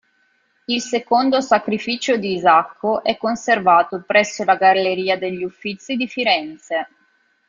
Il 0.65 0.81
secondo 0.81 1.41
"Sacrificio 1.41 2.15
di 2.17 2.33
Isacco" 2.33 3.03
è 3.03 3.17
conservato 3.17 4.01
presso 4.01 4.43
la 4.43 4.55
Galleria 4.55 5.15
degli 5.15 5.43
Uffizi 5.43 5.95
di 5.95 6.07
Firenze. 6.07 6.87